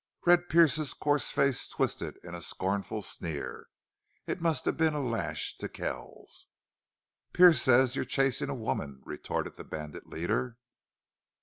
[0.25, 3.67] Red Pearce's coarse face twisted into a scornful sneer.
[4.25, 6.47] It must have been a lash to Kells.
[7.33, 10.57] "Pearce says you're chasing a woman," retorted the bandit leader.